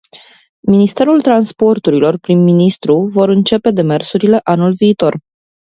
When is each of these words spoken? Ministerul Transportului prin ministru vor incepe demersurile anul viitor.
Ministerul 0.67 1.21
Transportului 1.21 2.19
prin 2.19 2.39
ministru 2.43 2.99
vor 3.01 3.29
incepe 3.31 3.71
demersurile 3.71 4.39
anul 4.43 4.73
viitor. 4.73 5.17